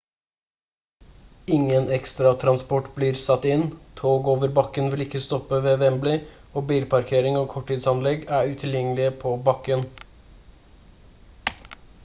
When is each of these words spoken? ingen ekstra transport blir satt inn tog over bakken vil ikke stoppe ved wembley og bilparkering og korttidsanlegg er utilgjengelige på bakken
ingen 1.55 1.89
ekstra 1.97 2.29
transport 2.43 2.87
blir 2.95 3.17
satt 3.23 3.43
inn 3.55 3.65
tog 3.99 4.29
over 4.33 4.51
bakken 4.59 4.89
vil 4.93 5.03
ikke 5.05 5.21
stoppe 5.25 5.59
ved 5.65 5.75
wembley 5.83 6.17
og 6.61 6.65
bilparkering 6.71 7.37
og 7.41 7.45
korttidsanlegg 7.53 8.25
er 8.39 8.49
utilgjengelige 8.55 9.11
på 9.25 9.35
bakken 9.51 9.85